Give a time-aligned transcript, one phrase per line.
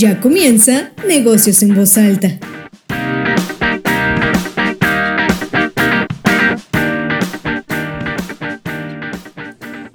[0.00, 2.38] Ya comienza Negocios en Voz Alta.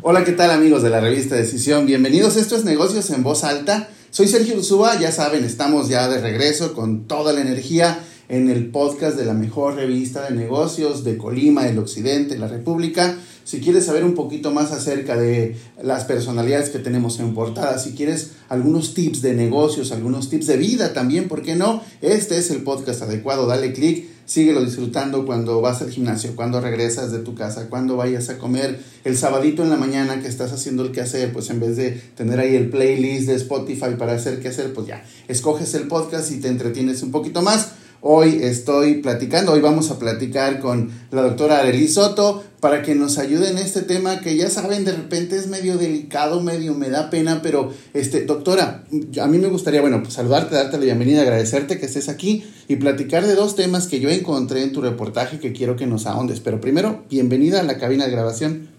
[0.03, 1.87] Hola, ¿qué tal amigos de la revista Decisión?
[1.87, 3.89] Bienvenidos, esto es Negocios en Voz Alta.
[4.12, 7.97] Soy Sergio Ursúa, ya saben, estamos ya de regreso con toda la energía
[8.29, 13.17] en el podcast de la mejor revista de negocios de Colima, el Occidente, la República.
[13.44, 17.91] Si quieres saber un poquito más acerca de las personalidades que tenemos en portada, si
[17.91, 21.81] quieres algunos tips de negocios, algunos tips de vida también, ¿por qué no?
[22.01, 27.12] Este es el podcast adecuado, dale clic, síguelo disfrutando cuando vas al gimnasio, cuando regresas
[27.12, 30.84] de tu casa, cuando vayas a comer, el sabadito en la mañana que estás haciendo
[30.84, 34.48] el quehacer, pues en vez de tener ahí el playlist de Spotify para hacer qué
[34.48, 37.74] hacer, pues ya, escoges el podcast y te entretienes un poquito más.
[38.07, 43.17] Hoy estoy platicando, hoy vamos a platicar con la doctora Arely Soto para que nos
[43.17, 47.09] ayude en este tema que ya saben, de repente es medio delicado, medio me da
[47.09, 48.83] pena, pero este, doctora,
[49.19, 52.75] a mí me gustaría, bueno, pues saludarte, darte la bienvenida, agradecerte que estés aquí y
[52.75, 56.41] platicar de dos temas que yo encontré en tu reportaje que quiero que nos ahondes.
[56.41, 58.69] Pero primero, bienvenida a la cabina de grabación.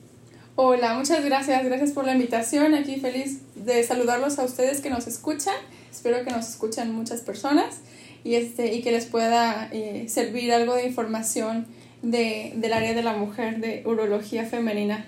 [0.54, 2.74] Hola, muchas gracias, gracias por la invitación.
[2.74, 5.56] Aquí feliz de saludarlos a ustedes que nos escuchan.
[5.90, 7.80] Espero que nos escuchen muchas personas
[8.26, 11.66] y, este, y que les pueda eh, servir algo de información
[12.02, 15.06] de, del área de la mujer, de urología femenina.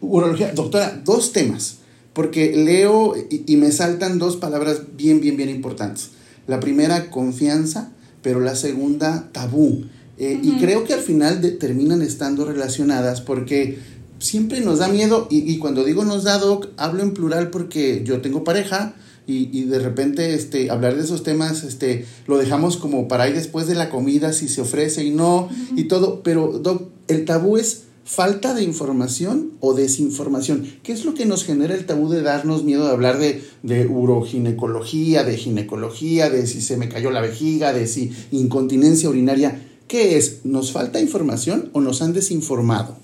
[0.00, 1.78] Urología, doctora, dos temas,
[2.14, 6.10] porque leo y, me saltan dos palabras bien, bien, bien importantes.
[6.46, 9.84] La primera, confianza, pero la segunda, tabú.
[10.16, 13.78] Eh, y creo que al final terminan estando relacionadas porque
[14.18, 18.02] siempre nos da miedo, y, y cuando digo nos da, doc, hablo en plural porque
[18.02, 18.94] yo tengo pareja,
[19.26, 23.34] y, y, de repente este, hablar de esos temas este, lo dejamos como para ir
[23.34, 26.22] después de la comida, si se ofrece y no, y todo.
[26.22, 30.64] Pero, Doc, el tabú es falta de información o desinformación.
[30.84, 33.86] ¿Qué es lo que nos genera el tabú de darnos miedo de hablar de, de
[33.86, 39.60] uroginecología, de ginecología, de si se me cayó la vejiga, de si incontinencia urinaria?
[39.88, 40.44] ¿Qué es?
[40.44, 42.96] ¿Nos falta información o nos han desinformado?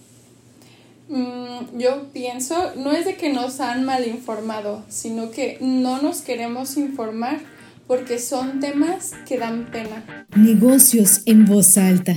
[1.08, 1.41] Mm,
[1.76, 6.76] yo pienso, no es de que nos han mal informado, sino que no nos queremos
[6.76, 7.40] informar
[7.86, 10.26] porque son temas que dan pena.
[10.36, 12.14] Negocios en voz alta.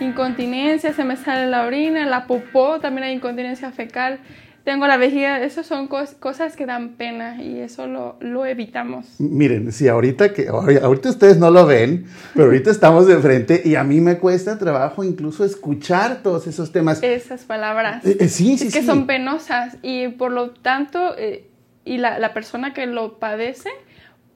[0.00, 4.20] Incontinencia, se me sale la orina, la popó, también hay incontinencia fecal
[4.64, 9.06] tengo la vejiga, esas son cosas que dan pena y eso lo, lo, evitamos.
[9.18, 13.74] Miren, sí, ahorita que ahorita ustedes no lo ven, pero ahorita estamos de frente y
[13.74, 17.02] a mí me cuesta trabajo incluso escuchar todos esos temas.
[17.02, 18.06] Esas palabras.
[18.06, 21.46] Eh, eh, sí, sí, es que son penosas y por lo tanto, eh,
[21.84, 23.68] y la, la persona que lo padece,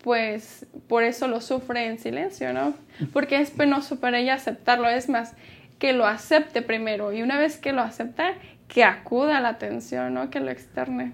[0.03, 2.75] pues por eso lo sufre en silencio, ¿no?
[3.15, 5.33] Porque es penoso para ella aceptarlo, es más,
[5.79, 8.35] que lo acepte primero y una vez que lo acepta,
[8.69, 10.31] que acuda a la atención, ¿no?
[10.31, 11.13] Que lo externe.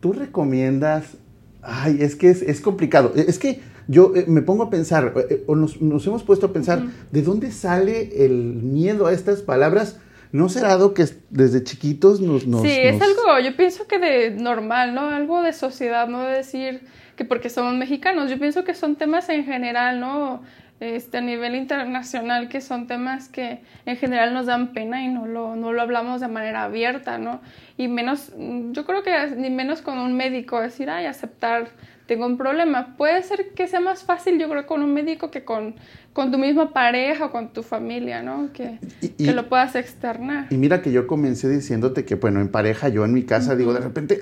[0.00, 1.16] ¿Tú recomiendas?
[1.62, 3.12] Ay, es que es, complicado.
[3.14, 6.52] Es que yo eh, me pongo a pensar, eh, eh, o nos, hemos puesto a
[6.52, 6.82] pensar,
[7.12, 10.00] ¿de dónde sale el miedo a estas palabras?
[10.32, 12.46] ¿No será algo que desde chiquitos nos...
[12.46, 15.02] nos sí, es algo, yo pienso que de normal, ¿no?
[15.02, 16.80] Algo de sociedad, no de decir
[17.16, 20.42] que porque somos mexicanos, yo pienso que son temas en general, ¿no?
[20.82, 25.26] Este, a nivel internacional, que son temas que en general nos dan pena y no
[25.26, 27.40] lo, no lo hablamos de manera abierta, ¿no?
[27.76, 28.32] Y menos,
[28.72, 31.68] yo creo que ni menos con un médico decir, ay, aceptar,
[32.06, 32.96] tengo un problema.
[32.96, 35.76] Puede ser que sea más fácil, yo creo, con un médico que con,
[36.12, 38.52] con tu misma pareja o con tu familia, ¿no?
[38.52, 38.78] Que,
[39.16, 40.48] que lo puedas externar.
[40.50, 43.72] Y mira que yo comencé diciéndote que, bueno, en pareja, yo en mi casa, digo,
[43.72, 44.20] de repente,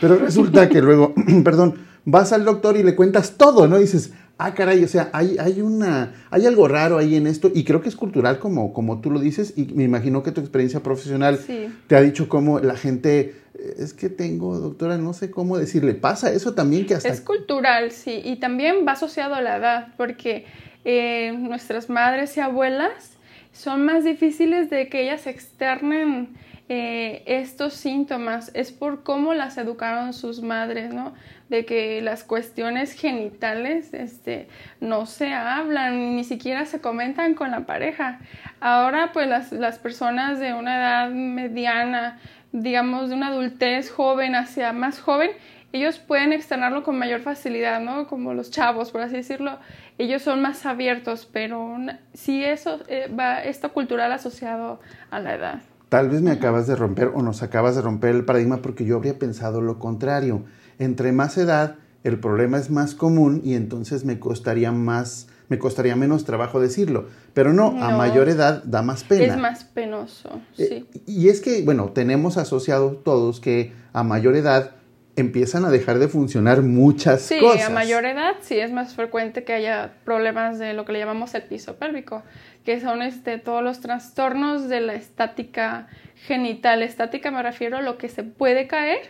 [0.00, 1.74] pero resulta que luego, perdón,
[2.04, 3.78] vas al doctor y le cuentas todo, ¿no?
[3.78, 4.12] dices,
[4.46, 7.80] ah, caray, o sea, hay, hay, una, hay algo raro ahí en esto y creo
[7.80, 11.38] que es cultural como, como tú lo dices y me imagino que tu experiencia profesional
[11.86, 15.94] te ha dicho cómo la gente, eh, es que tengo, doctora, no sé cómo decirle,
[15.94, 17.08] pasa eso también que hasta...
[17.08, 20.46] Es cultural, sí, y también va asociado a la edad, porque
[20.84, 23.18] eh, nuestras madres y abuelas
[23.52, 26.36] son más difíciles de que ellas externen
[26.68, 28.50] eh, estos síntomas.
[28.54, 31.14] Es por cómo las educaron sus madres, ¿no?
[31.50, 34.48] De que las cuestiones genitales este,
[34.80, 38.20] no se hablan, ni siquiera se comentan con la pareja.
[38.60, 42.18] Ahora, pues las, las personas de una edad mediana,
[42.52, 45.32] digamos de una adultez joven hacia más joven,
[45.72, 48.08] ellos pueden externarlo con mayor facilidad, ¿no?
[48.08, 49.58] Como los chavos, por así decirlo.
[49.98, 51.76] Ellos son más abiertos, pero
[52.12, 54.80] sí eso eh, va, esto cultural asociado
[55.10, 55.60] a la edad.
[55.88, 58.96] Tal vez me acabas de romper o nos acabas de romper el paradigma porque yo
[58.96, 60.44] habría pensado lo contrario.
[60.80, 65.94] Entre más edad, el problema es más común y entonces me costaría más, me costaría
[65.94, 67.08] menos trabajo decirlo.
[67.34, 69.34] Pero no, a mayor edad da más pena.
[69.34, 71.02] Es más penoso, eh, sí.
[71.06, 74.72] y es que, bueno, tenemos asociado todos que a mayor edad
[75.16, 77.58] empiezan a dejar de funcionar muchas sí, cosas.
[77.58, 80.98] Sí, a mayor edad sí es más frecuente que haya problemas de lo que le
[80.98, 82.22] llamamos el piso pélvico,
[82.64, 85.88] que son este, todos los trastornos de la estática
[86.26, 86.82] genital.
[86.82, 89.00] Estática me refiero a lo que se puede caer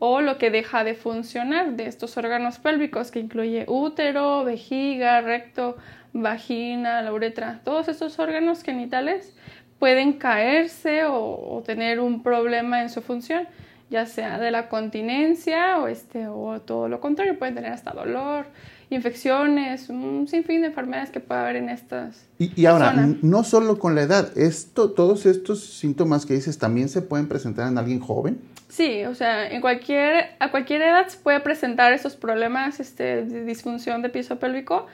[0.00, 5.76] o lo que deja de funcionar de estos órganos pélvicos, que incluye útero, vejiga, recto,
[6.12, 7.60] vagina, la uretra.
[7.62, 9.32] Todos estos órganos genitales
[9.78, 13.46] pueden caerse o, o tener un problema en su función
[13.90, 18.46] ya sea de la continencia o, este, o todo lo contrario, pueden tener hasta dolor,
[18.88, 22.24] infecciones, un sinfín de enfermedades que puede haber en estas.
[22.38, 26.88] Y, y ahora, no solo con la edad, esto, todos estos síntomas que dices también
[26.88, 28.40] se pueden presentar en alguien joven.
[28.70, 33.44] Sí, o sea, en cualquier, a cualquier edad se puede presentar estos problemas este, de
[33.44, 34.86] disfunción de piso pélvico.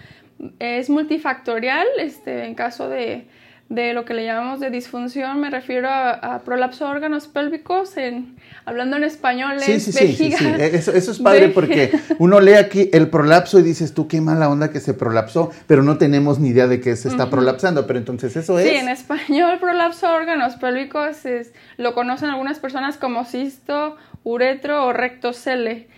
[0.59, 3.27] Es multifactorial, este, en caso de,
[3.69, 8.37] de lo que le llamamos de disfunción, me refiero a, prolapso de órganos pélvicos, en,
[8.65, 10.39] hablando en español sí, es sí, vejiga.
[10.39, 14.07] Sí, sí, Eso, eso, es padre porque uno lee aquí el prolapso y dices tú
[14.07, 17.29] qué mala onda que se prolapsó, pero no tenemos ni idea de que se está
[17.29, 18.69] prolapsando, pero entonces eso es.
[18.69, 24.87] Sí, en español prolapso de órganos pélvicos es, lo conocen algunas personas como cisto, uretro
[24.87, 25.89] o rectocele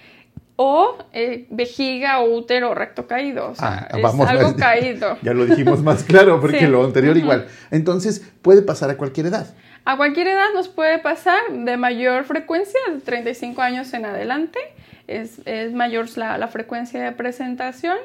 [0.60, 3.50] o eh, vejiga o útero recto caído.
[3.50, 5.16] O sea, ah, es vamos, algo caído.
[5.22, 6.66] Ya lo dijimos más claro porque Sí.
[6.66, 7.46] lo anterior igual.
[7.70, 9.46] Entonces, puede pasar a cualquier edad.
[9.84, 14.58] A cualquier edad nos puede pasar de mayor frecuencia, de 35 años en adelante.
[15.06, 17.96] Es, es mayor la, la frecuencia de presentación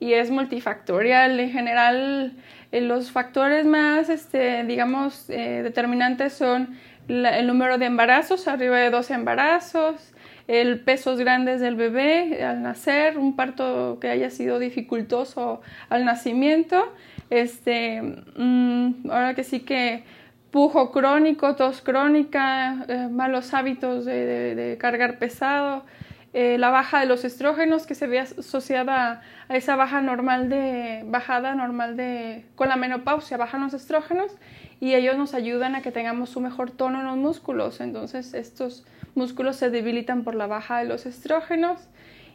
[0.00, 1.38] y es multifactorial.
[1.38, 2.32] En general,
[2.72, 6.76] eh, los factores más, este, digamos, eh, determinantes son
[7.06, 10.11] la- el número de embarazos, arriba de 12 embarazos,
[10.52, 16.92] el pesos grandes del bebé al nacer, un parto que haya sido dificultoso al nacimiento,
[17.30, 18.02] este,
[18.36, 20.04] mm, ahora que sí que
[20.50, 25.86] pujo crónico, tos crónica, eh, malos hábitos de, cargar pesado,
[26.34, 31.02] eh, la baja de los estrógenos que se ve asociada a esa baja normal de
[31.06, 34.36] bajada normal de con la menopausia bajan los estrógenos
[34.82, 38.84] y ellos nos ayudan a que tengamos un mejor tono en los músculos entonces estos
[39.14, 41.78] músculos se debilitan por la baja de los estrógenos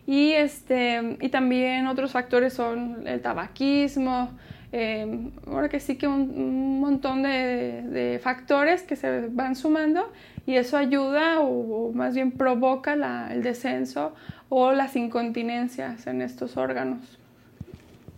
[0.05, 4.29] y este y también otros factores son el tabaquismo
[4.71, 10.09] eh, ahora que sí que un, montón de, factores que se van sumando
[10.45, 14.13] y eso ayuda o, o más bien provoca la- el descenso
[14.49, 17.16] o las incontinencias en estos órganos.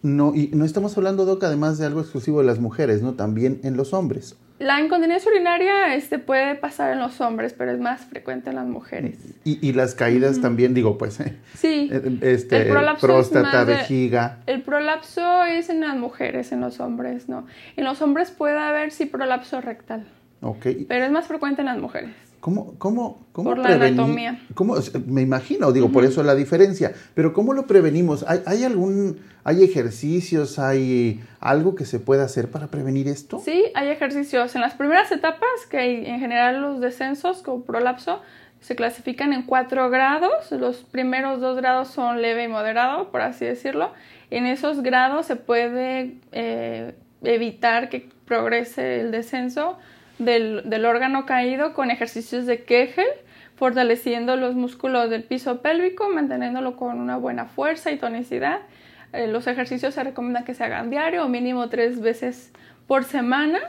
[0.01, 3.13] No, y no estamos hablando, Doc, además de algo exclusivo de las mujeres, ¿no?
[3.16, 4.38] También en los hombres.
[4.60, 8.66] La incontinencia urinaria este, puede pasar en los hombres, pero es más frecuente en las
[8.66, 9.18] mujeres.
[9.46, 11.90] Y, y las caídas también, digo, pues, eh, Sí,
[12.22, 14.40] este, El prolapso próstata, de- vejiga.
[14.48, 17.46] el prolapso es en las mujeres, en los hombres no.
[17.78, 20.06] En los hombres puede haber sí prolapso rectal,
[20.42, 20.66] Ok.
[20.90, 22.12] pero es más frecuente en las mujeres.
[22.39, 24.39] ¿Cómo, cómo, cómo Por la anatomía.
[24.53, 24.75] ¿Cómo?
[25.07, 26.94] Me imagino, digo, por eso la diferencia.
[27.13, 28.24] Pero ¿cómo lo prevenimos?
[28.27, 33.41] ¿Hay, hay algún, hay ejercicios, hay algo que se pueda hacer para prevenir esto?
[33.44, 34.56] Sí, hay ejercicios.
[34.56, 38.21] En las primeras etapas, que en general los descensos con prolapso
[38.62, 40.51] se clasifican en cuatro grados.
[40.51, 43.91] Los primeros dos grados son leve y moderado, por así decirlo.
[44.30, 49.77] En esos grados se puede eh, evitar que progrese el descenso
[50.19, 53.07] del, órgano caído con ejercicios de Kegel,
[53.56, 58.60] fortaleciendo los músculos del piso pélvico, manteniéndolo con una buena fuerza y tonicidad.
[59.13, 62.51] Eh, los ejercicios se recomienda que se hagan diario o mínimo tres veces
[62.88, 63.60] por semana.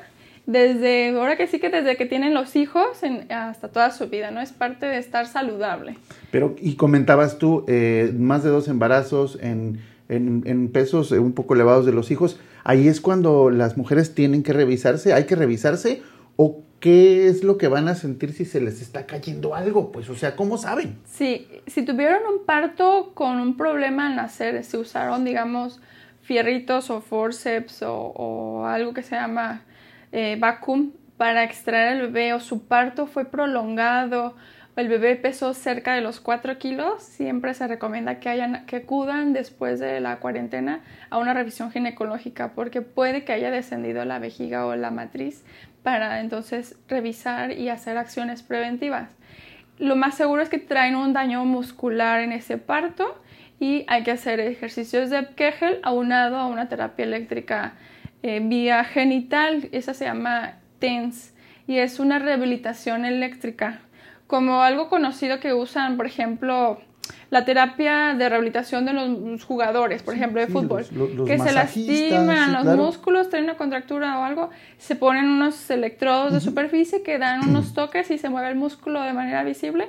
[0.47, 4.41] Desde, ahora que sí que desde que tienen los hijos hasta toda su vida, ¿no?
[4.41, 5.97] Es parte de estar saludable.
[6.33, 11.33] Pero, y comentabas tú, eh, más de dos embarazos en, en, en pesos eh, un
[11.33, 12.41] poco elevados de los hijos.
[12.65, 16.03] Ahí es cuando las mujeres tienen que revisarse, hay que revisarse,
[16.43, 20.09] o qué es lo que van a sentir si se les está cayendo algo, pues,
[20.09, 20.97] o sea, ¿cómo saben?
[21.05, 25.83] Sí, si tuvieron un parto con un problema al nacer, si usaron, digamos,
[26.23, 29.65] fierritos o forceps o, algo que se llama
[30.13, 34.35] eh, vacuum para extraer el bebé o su parto fue prolongado
[34.81, 39.35] el bebé pesó cerca de los 4 kilos, siempre se recomienda que, hayan, que acudan
[39.35, 40.81] después de la cuarentena
[41.11, 45.45] a una revisión ginecológica porque puede que haya descendido la vejiga o la matriz
[45.83, 49.11] para entonces revisar y hacer acciones preventivas
[49.81, 53.19] lo más seguro es que traen un daño muscular en ese parto
[53.59, 57.75] y hay que hacer ejercicios de Kegel aunado a una terapia eléctrica
[58.23, 59.69] eh, vía genital.
[59.73, 61.35] Esa se llama TENS
[61.67, 63.81] y es una rehabilitación eléctrica.
[64.27, 66.81] Como algo conocido que usan, por ejemplo,
[67.31, 71.26] la terapia de rehabilitación de los jugadores, por ejemplo, de sí, fútbol, los- los- los
[71.29, 72.83] que se lastiman sí, los claro.
[72.83, 77.75] músculos, tienen una contractura o algo, se ponen unos electrodos de superficie que dan unos
[77.75, 79.88] toques y se mueve el músculo de manera visible.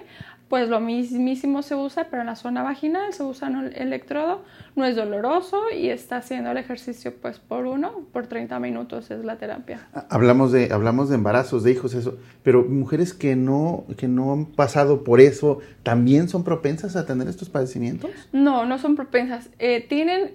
[0.51, 4.43] Pues lo mismísimo se usa, pero en la zona vaginal se usa el electrodo,
[4.75, 9.23] no es doloroso y está haciendo el ejercicio pues por uno, por 30 minutos es
[9.23, 9.87] la terapia.
[10.09, 14.45] Hablamos de, hablamos de embarazos, de hijos, eso, pero mujeres que no, que no han
[14.45, 18.11] pasado por eso, ¿también son propensas a tener estos padecimientos?
[18.33, 19.49] No, no son propensas.
[19.57, 20.31] Eh, tienen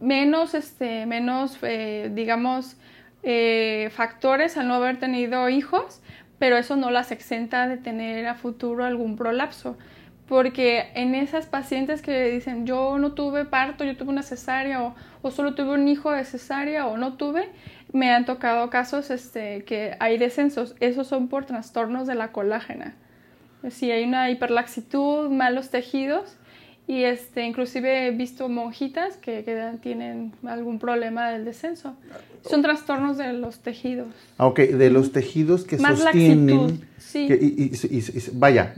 [0.00, 2.78] menos, este, menos, eh, digamos,
[3.22, 6.00] eh, factores al no haber tenido hijos,
[6.40, 9.76] pero eso no las exenta de tener a futuro algún prolapso.
[10.26, 15.30] Porque en esas pacientes que dicen yo no tuve parto, yo tuve una cesárea o,
[15.30, 17.50] solo tuve un hijo de cesárea o no tuve,
[17.92, 20.76] me han tocado casos este, que hay descensos.
[20.80, 22.94] Esos son por trastornos de la colágena.
[23.68, 26.38] Si hay una hiperlaxitud, malos tejidos,
[26.90, 29.44] y este, inclusive he visto monjitas que,
[29.80, 31.94] tienen algún problema del descenso.
[32.44, 34.08] Son trastornos de los tejidos.
[34.38, 36.80] Ah, ok, de los tejidos que Más sostienen.
[36.98, 37.28] Sí.
[37.30, 37.70] y,
[38.32, 38.74] vaya,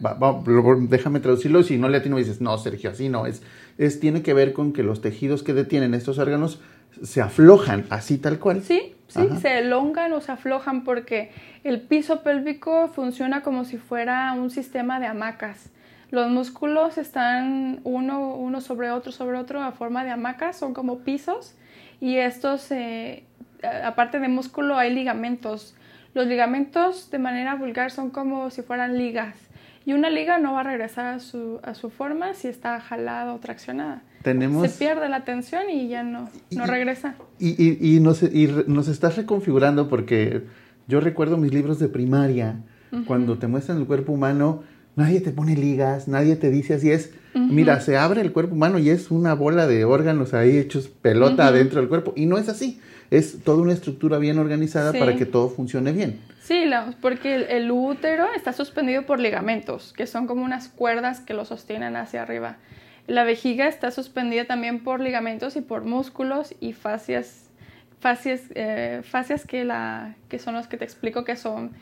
[0.91, 1.63] déjame traducirlo.
[1.63, 3.25] Si no le atino, dices, no, Sergio, así no.
[3.25, 3.41] Es,
[3.79, 6.61] es, tiene que ver con que los tejidos que detienen estos órganos
[7.03, 8.63] se aflojan, así tal cual.
[8.63, 11.31] Sí, sí, se elongan o se aflojan porque
[11.65, 15.71] el piso pélvico funciona como si fuera un sistema de hamacas.
[16.13, 20.99] Los músculos están uno, uno sobre otro, sobre otro, a forma de hamacas, son como
[20.99, 21.55] pisos.
[22.01, 23.25] Y estos, eh,
[23.83, 25.75] aparte de músculo, hay ligamentos.
[26.13, 29.35] Los ligamentos, de manera vulgar, son como si fueran ligas.
[29.87, 33.33] Y una liga no va a regresar a su, a su forma si está jalada
[33.33, 34.03] o traccionada.
[34.23, 34.71] Tenemos...
[34.71, 37.15] Se pierde la tensión y ya no, no regresa.
[37.39, 40.43] Y, y, y, nos, y nos estás reconfigurando porque
[40.89, 42.57] yo recuerdo mis libros de primaria,
[43.07, 44.63] cuando te muestran el cuerpo humano,
[44.97, 47.11] nadie te pone ligas, nadie te dice así es.
[47.35, 51.51] Mira, se abre el cuerpo humano y es una bola de órganos ahí hechos pelota
[51.51, 52.13] dentro del cuerpo.
[52.15, 52.79] Y no es así.
[53.11, 56.21] Es toda una estructura bien organizada para que todo funcione bien.
[56.43, 56.65] Sí,
[57.01, 61.97] porque el, útero está suspendido por ligamentos, que son como unas cuerdas que lo sostienen
[61.97, 62.57] hacia arriba.
[63.07, 67.49] La vejiga está suspendida también por ligamentos y por músculos y fascias,
[68.01, 71.73] fascias, eh, fascias que, la, que son los que te explico que son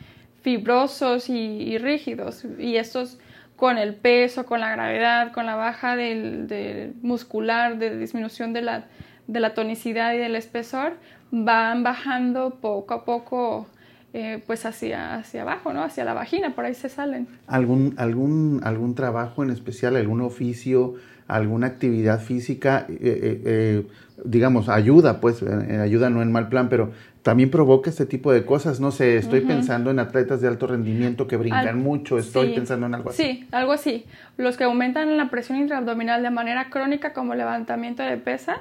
[0.41, 2.45] fibrosos y, rígidos.
[2.59, 3.17] Y estos
[3.55, 8.85] con el peso, con la gravedad, con la baja del, muscular, de disminución de la,
[9.27, 10.93] de la, tonicidad y del espesor,
[11.29, 13.67] van bajando poco a poco
[14.13, 15.83] eh, pues hacia, hacia abajo, ¿no?
[15.83, 17.27] Hacia la vagina, por ahí se salen.
[17.47, 20.95] ¿Algún, algún, algún trabajo en especial, algún oficio,
[21.27, 23.87] alguna actividad física, eh, eh,
[24.23, 26.91] digamos, ayuda, pues, ayuda no en mal plan, pero
[27.23, 28.79] también provoca este tipo de cosas.
[28.79, 32.95] No sé, estoy pensando en atletas de alto rendimiento que brincan mucho, estoy pensando en
[32.95, 33.23] algo así.
[33.23, 34.05] Sí, algo así.
[34.37, 38.59] Los que aumentan la presión intraabdominal de manera crónica como levantamiento de pesas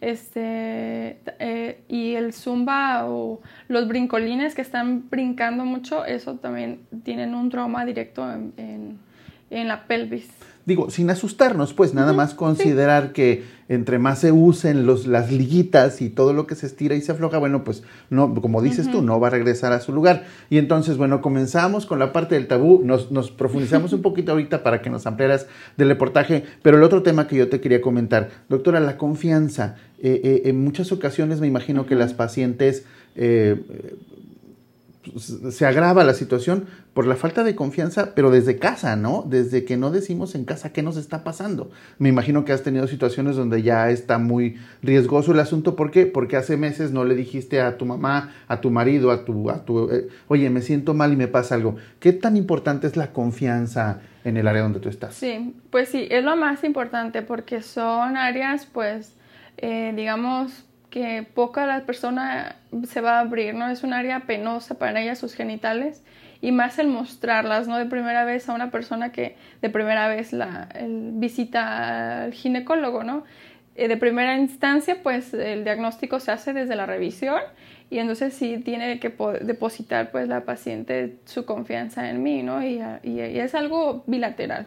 [0.00, 7.34] este, eh, y el zumba o los brincolines que están brincando mucho, eso también tienen
[7.34, 8.98] un trauma directo en, en
[9.50, 10.26] la pelvis.
[10.68, 16.02] Digo, sin asustarnos, pues nada más considerar que entre más se usen los, las liguitas
[16.02, 19.00] y todo lo que se estira y se afloja, bueno, pues no, como dices tú,
[19.00, 20.26] no va a regresar a su lugar.
[20.50, 24.62] Y entonces, bueno, comenzamos con la parte del tabú, nos, nos profundizamos un poquito ahorita
[24.62, 25.46] para que nos ampliaras
[25.78, 29.76] del reportaje, pero el otro tema que yo te quería comentar, doctora, la confianza.
[30.02, 32.84] Eh, eh, en muchas ocasiones me imagino que las pacientes
[33.16, 33.58] eh,
[35.16, 39.24] se agrava la situación por la falta de confianza, pero desde casa, ¿no?
[39.26, 41.70] Desde que no decimos en casa qué nos está pasando.
[41.98, 45.76] Me imagino que has tenido situaciones donde ya está muy riesgoso el asunto.
[45.76, 46.06] ¿Por qué?
[46.06, 49.64] Porque hace meses no le dijiste a tu mamá, a tu marido, a tu, a
[49.64, 51.76] tu, eh, oye, me siento mal y me pasa algo.
[52.00, 55.14] ¿Qué tan importante es la confianza en el área donde tú estás?
[55.14, 59.14] Sí, pues sí, es lo más importante porque son áreas, pues,
[59.56, 63.68] eh, digamos, que poca la persona se va a abrir, ¿no?
[63.68, 66.02] Es un área penosa para ella, sus genitales,
[66.40, 67.78] y más el mostrarlas, ¿no?
[67.78, 73.24] De primera vez a una persona que de primera vez la visita al ginecólogo, ¿no?
[73.78, 77.40] Eh, de primera instancia, pues el diagnóstico se hace desde la revisión
[77.90, 82.62] y entonces sí tiene que depositar pues la paciente su confianza en mí, ¿no?
[82.64, 84.66] Y, es algo bilateral.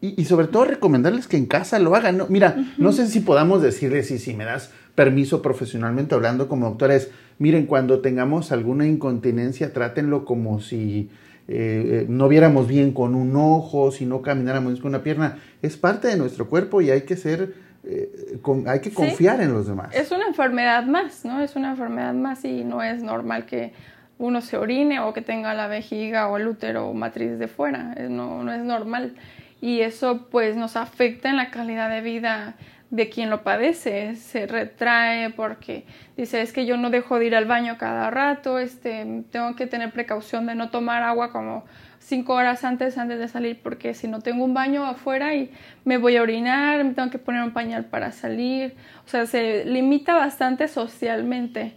[0.00, 2.26] Y, sobre todo recomendarles que en casa lo hagan, ¿no?
[2.28, 7.12] Mira, no sé si podamos decirles, si, si me das permiso profesionalmente hablando como doctores,
[7.38, 11.08] miren, cuando tengamos alguna incontinencia, trátenlo como si
[11.46, 15.38] eh, no viéramos bien con un ojo, si no camináramos con una pierna.
[15.62, 19.68] Es parte de nuestro cuerpo y hay que ser, eh, hay que confiar en los
[19.68, 19.94] demás.
[19.94, 21.40] Es una enfermedad más, ¿no?
[21.42, 23.74] Es una enfermedad más y no es normal que
[24.18, 27.94] uno se orine o que tenga la vejiga o el útero o matriz de fuera.
[28.10, 29.14] No, no es normal.
[29.60, 32.56] Y eso pues nos afecta en la calidad de vida
[32.90, 35.84] de quien lo padece, se retrae porque
[36.16, 39.66] dice es que yo no dejo de ir al baño cada rato, este, tengo que
[39.66, 41.64] tener precaución de no tomar agua como
[41.98, 45.50] cinco horas antes antes de salir porque si no tengo un baño afuera y
[45.84, 49.66] me voy a orinar, me tengo que poner un pañal para salir, o sea, se
[49.66, 51.74] limita bastante socialmente.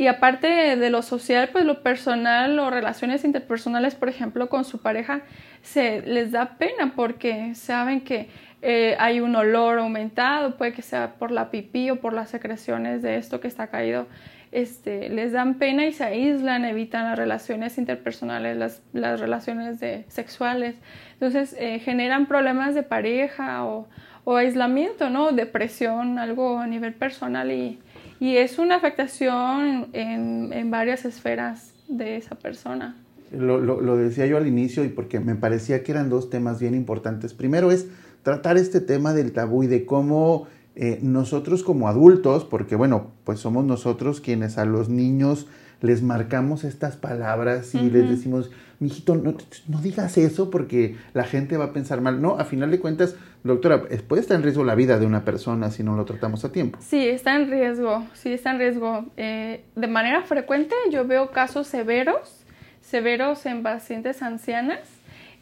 [0.00, 4.78] Y aparte de lo social, pues lo personal o relaciones interpersonales, por ejemplo, con su
[4.78, 5.22] pareja,
[5.62, 8.28] se les da pena porque saben que
[8.62, 13.02] eh, hay un olor aumentado, puede que sea por la pipí o por las secreciones
[13.02, 14.06] de esto que está caído
[14.52, 20.04] este, les dan pena y se aíslan, evitan las relaciones interpersonales, las, las relaciones de,
[20.08, 20.76] sexuales.
[21.14, 23.88] Entonces eh, generan problemas de pareja o,
[24.24, 25.32] o, aislamiento, ¿no?
[25.32, 27.78] Depresión, algo a nivel personal y,
[28.20, 32.96] y es una afectación en, en, varias esferas de esa persona.
[33.30, 36.58] Lo, lo, lo decía yo al inicio y porque me parecía que eran dos temas
[36.58, 37.34] bien importantes.
[37.34, 37.86] Primero es
[38.22, 40.46] tratar este tema del tabú y de cómo
[40.76, 45.46] eh, nosotros como adultos, porque bueno, pues somos nosotros quienes a los niños
[45.80, 49.34] les marcamos estas palabras y les decimos, mijito, no,
[49.68, 52.20] no digas eso porque la gente va a pensar mal.
[52.20, 55.70] No, a final de cuentas, doctora, puede estar en riesgo la vida de una persona
[55.70, 56.78] si no lo tratamos a tiempo.
[56.82, 59.06] Sí, está en riesgo, sí, está en riesgo.
[59.16, 62.44] Eh, de manera frecuente yo veo casos severos,
[62.80, 64.80] severos en pacientes ancianas,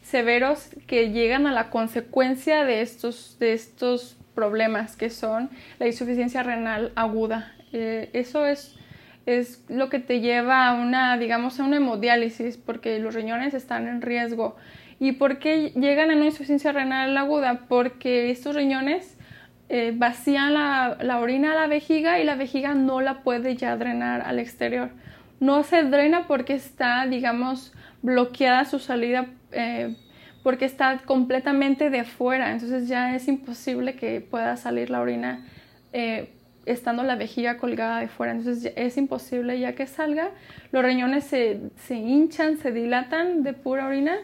[0.09, 5.49] severos que llegan a la consecuencia de estos, de estos problemas que son
[5.79, 7.53] la insuficiencia renal aguda.
[7.73, 8.77] Eh, eso es,
[9.25, 13.87] es lo que te lleva a una, digamos, a una hemodiálisis porque los riñones están
[13.89, 14.55] en riesgo.
[14.97, 17.65] ¿Y por qué llegan a una insuficiencia renal aguda?
[17.67, 19.17] Porque estos riñones
[19.67, 23.75] eh, vacían la, la, orina a la vejiga y la vejiga no la puede ya
[23.75, 24.89] drenar al exterior.
[25.41, 29.95] No se drena porque está, digamos, bloqueada su salida eh,
[30.43, 35.45] porque está completamente de fuera, entonces ya es imposible que pueda salir la orina
[35.93, 36.33] eh,
[36.65, 39.59] estando la vejiga colgada de fuera, entonces es imposible.
[39.59, 40.31] Ya que salga,
[40.71, 44.17] los riñones se, se hinchan, se dilatan de pura orina,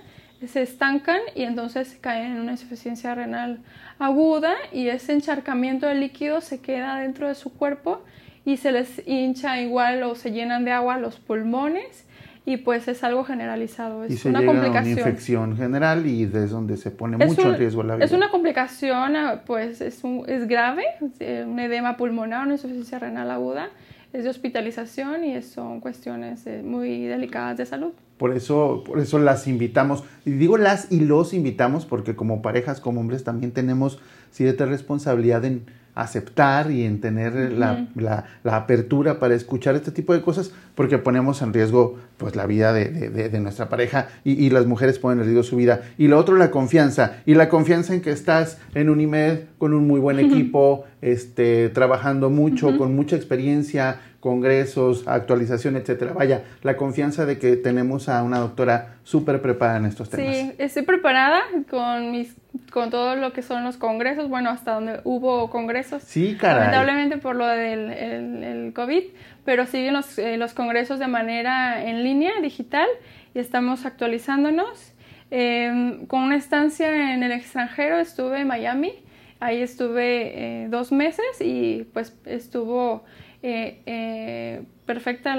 [0.47, 3.59] se estancan y entonces caen en una insuficiencia renal
[3.99, 8.03] aguda y ese encharcamiento de líquido se queda dentro de su cuerpo
[8.45, 12.05] y se les hincha igual o se llenan de agua los pulmones
[12.45, 14.03] y pues es algo generalizado.
[14.03, 14.93] Es y se una complicación.
[14.93, 18.05] una infección general y es donde se pone mucho en riesgo la vida.
[18.05, 23.31] Es una complicación, ah, pues es, un, es grave, un edema pulmonar, una insuficiencia renal
[23.31, 23.69] aguda,
[24.11, 27.93] es de hospitalización y son cuestiones eh, muy delicadas de salud.
[28.23, 30.05] Por eso, por eso las invitamos.
[30.23, 33.99] Y digo las y los invitamos porque como parejas, como hombres, también tenemos
[34.31, 40.13] cierta responsabilidad en aceptar y en tener la, la, la, apertura para escuchar este tipo
[40.13, 44.41] de cosas porque ponemos en riesgo pues la vida de, de, de nuestra pareja y,
[44.43, 45.81] y, las mujeres ponen en riesgo su vida.
[45.97, 47.17] Y lo otro la confianza.
[47.25, 51.67] Y la confianza en que estás en un IMED con un muy buen equipo este
[51.67, 56.13] trabajando mucho con mucha experiencia congresos, actualización, etcétera.
[56.13, 60.33] Vaya, la confianza de que tenemos a una doctora súper preparada en estos temas.
[60.33, 62.33] Sí, estoy preparada con mis
[62.71, 66.03] con todo lo que son los congresos, bueno, hasta donde hubo congresos.
[66.03, 66.59] Sí, caray.
[66.59, 69.03] Lamentablemente por lo del el, COVID,
[69.43, 72.87] pero siguen los, eh, los congresos de manera en línea, digital,
[73.35, 74.93] y estamos actualizándonos.
[75.31, 78.93] Em, con una estancia en el extranjero estuve en Miami,
[79.41, 83.03] ahí estuve eh, dos meses y pues estuvo
[83.45, 85.33] eh, eh, perfecta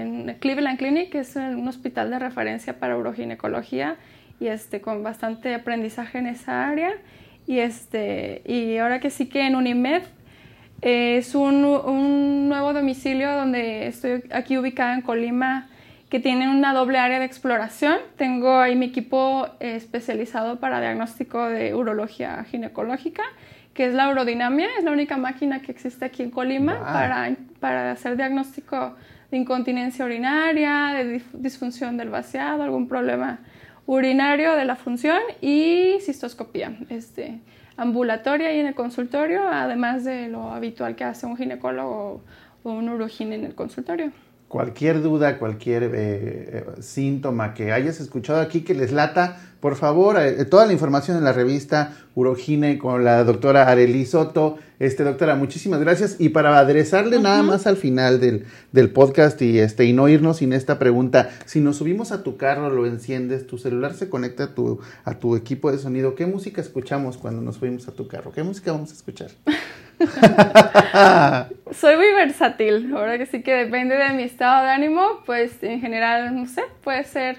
[0.00, 3.96] en Cleveland Clinic, que es un hospital de referencia para uroginecología
[4.40, 6.90] y este, con bastante aprendizaje en esa área.
[7.46, 10.04] Y, este, y ahora que sí que en Unimed
[10.80, 15.68] eh, es un, un, nuevo domicilio donde estoy aquí ubicada en Colima
[16.08, 17.98] que tiene una doble área de exploración.
[18.16, 23.22] Tengo ahí mi equipo especializado para diagnóstico de urología ginecológica
[23.80, 27.92] que es la urodinamia, es la única máquina que existe aquí en Colima para, para
[27.92, 28.94] hacer diagnóstico
[29.30, 33.38] de incontinencia urinaria, de disfunción del vaciado, algún problema
[33.86, 37.40] urinario de la función y cistoscopía este,
[37.78, 42.22] ambulatoria y en el consultorio, además de lo habitual que hace un ginecólogo
[42.62, 44.12] o un urogine en el consultorio
[44.50, 50.18] cualquier duda, cualquier eh, eh, síntoma que hayas escuchado aquí que les lata, por favor,
[50.18, 54.58] eh, toda la información en la revista Urogine con la doctora Arely Soto.
[54.80, 56.16] Este, doctora, muchísimas gracias.
[56.18, 60.38] Y para aderezarle nada más al final del, del, podcast y, este, y no irnos
[60.38, 64.44] sin esta pregunta, si nos subimos a tu carro, lo enciendes, tu celular se conecta
[64.44, 68.08] a tu, a tu equipo de sonido, ¿qué música escuchamos cuando nos subimos a tu
[68.08, 68.32] carro?
[68.32, 69.30] ¿Qué música vamos a escuchar?
[71.72, 75.80] Soy muy versátil, ahora que sí que depende de mi estado de ánimo, pues en
[75.80, 77.38] general, no sé, puede ser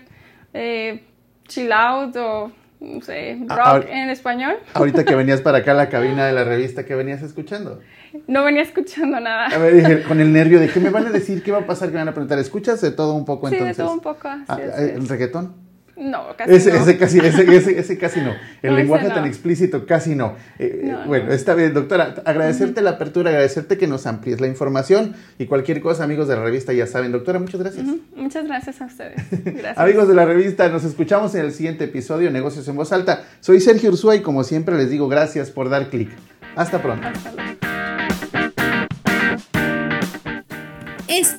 [0.53, 1.03] eh,
[1.47, 4.55] chill out o no sé, rock ahor- en español.
[4.73, 7.79] Ahorita que venías para acá a la cabina de la revista, ¿qué venías escuchando?
[8.27, 9.47] No venía escuchando nada.
[9.47, 11.65] A ver, dije, con el nervio de qué me van a decir, qué va a
[11.67, 12.39] pasar, qué me van a preguntar.
[12.39, 13.85] ¿Escuchas de todo un poco Sí, de entonces?
[13.85, 14.27] todo un poco.
[14.27, 15.55] así Ah, es, ¿El reggaetón?
[16.01, 16.77] No, casi Ese, no.
[16.79, 18.33] ese casi, ese, ese, ese casi no.
[18.63, 19.13] El No, lenguaje no.
[19.13, 20.35] tan explícito casi no.
[20.57, 21.31] Eh, No, bueno, no.
[21.33, 22.15] está bien, doctora.
[22.25, 26.43] Agradecerte la apertura, agradecerte que nos amplíes la información y cualquier cosa, amigos de la
[26.43, 27.11] revista, ya saben.
[27.11, 27.85] Doctora, muchas gracias.
[28.15, 29.21] Muchas gracias a ustedes.
[29.45, 29.77] Gracias.
[29.77, 33.23] Amigos de la revista, nos escuchamos en el siguiente episodio Negocios en Voz Alta.
[33.39, 36.09] Soy Sergio Ursúa y como siempre les digo gracias por dar clic.
[36.55, 37.07] Hasta pronto.
[37.07, 37.70] Hasta luego.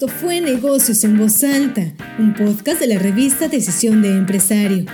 [0.02, 4.86] Esto fue Negocios en Voz Alta, un podcast de la revista Decisión de Empresario.